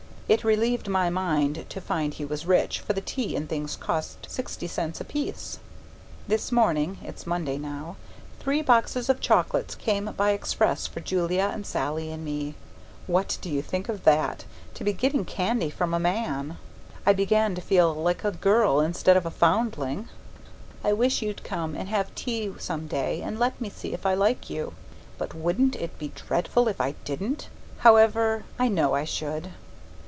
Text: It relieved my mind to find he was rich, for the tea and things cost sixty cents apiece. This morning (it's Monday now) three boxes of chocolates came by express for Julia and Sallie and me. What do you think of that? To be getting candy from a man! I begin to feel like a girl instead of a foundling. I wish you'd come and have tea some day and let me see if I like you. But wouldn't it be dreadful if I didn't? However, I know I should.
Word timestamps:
It 0.31 0.45
relieved 0.45 0.87
my 0.87 1.09
mind 1.09 1.65
to 1.67 1.81
find 1.81 2.13
he 2.13 2.23
was 2.23 2.45
rich, 2.45 2.79
for 2.79 2.93
the 2.93 3.01
tea 3.01 3.35
and 3.35 3.49
things 3.49 3.75
cost 3.75 4.29
sixty 4.31 4.65
cents 4.65 5.01
apiece. 5.01 5.59
This 6.25 6.53
morning 6.53 6.99
(it's 7.03 7.27
Monday 7.27 7.57
now) 7.57 7.97
three 8.39 8.61
boxes 8.61 9.09
of 9.09 9.19
chocolates 9.19 9.75
came 9.75 10.05
by 10.15 10.31
express 10.31 10.87
for 10.87 11.01
Julia 11.01 11.51
and 11.53 11.65
Sallie 11.65 12.13
and 12.13 12.23
me. 12.23 12.55
What 13.07 13.39
do 13.41 13.49
you 13.49 13.61
think 13.61 13.89
of 13.89 14.05
that? 14.05 14.45
To 14.75 14.85
be 14.85 14.93
getting 14.93 15.25
candy 15.25 15.69
from 15.69 15.93
a 15.93 15.99
man! 15.99 16.55
I 17.05 17.11
begin 17.11 17.53
to 17.55 17.61
feel 17.61 17.93
like 17.93 18.23
a 18.23 18.31
girl 18.31 18.79
instead 18.79 19.17
of 19.17 19.25
a 19.25 19.31
foundling. 19.31 20.07
I 20.81 20.93
wish 20.93 21.21
you'd 21.21 21.43
come 21.43 21.75
and 21.75 21.89
have 21.89 22.15
tea 22.15 22.53
some 22.57 22.87
day 22.87 23.21
and 23.21 23.37
let 23.37 23.59
me 23.59 23.69
see 23.69 23.91
if 23.93 24.05
I 24.05 24.13
like 24.13 24.49
you. 24.49 24.71
But 25.17 25.33
wouldn't 25.35 25.75
it 25.75 25.99
be 25.99 26.13
dreadful 26.15 26.69
if 26.69 26.79
I 26.79 26.91
didn't? 27.03 27.49
However, 27.79 28.45
I 28.57 28.69
know 28.69 28.93
I 28.95 29.03
should. 29.03 29.49